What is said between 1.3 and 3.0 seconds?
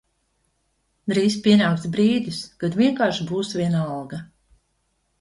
pienāks brīdis, kad